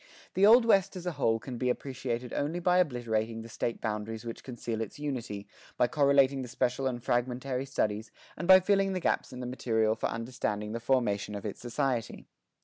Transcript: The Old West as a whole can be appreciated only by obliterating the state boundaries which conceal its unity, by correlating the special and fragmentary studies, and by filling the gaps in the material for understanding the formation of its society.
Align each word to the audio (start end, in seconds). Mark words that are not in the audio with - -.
The 0.33 0.47
Old 0.47 0.65
West 0.65 0.95
as 0.95 1.05
a 1.05 1.11
whole 1.11 1.37
can 1.37 1.59
be 1.59 1.69
appreciated 1.69 2.33
only 2.33 2.59
by 2.59 2.79
obliterating 2.79 3.43
the 3.43 3.47
state 3.47 3.79
boundaries 3.79 4.25
which 4.25 4.43
conceal 4.43 4.81
its 4.81 4.97
unity, 4.97 5.47
by 5.77 5.87
correlating 5.87 6.41
the 6.41 6.47
special 6.47 6.87
and 6.87 7.03
fragmentary 7.03 7.67
studies, 7.67 8.09
and 8.35 8.47
by 8.47 8.61
filling 8.61 8.93
the 8.93 8.99
gaps 8.99 9.31
in 9.31 9.41
the 9.41 9.45
material 9.45 9.93
for 9.93 10.09
understanding 10.09 10.71
the 10.71 10.79
formation 10.79 11.35
of 11.35 11.45
its 11.45 11.61
society. 11.61 12.25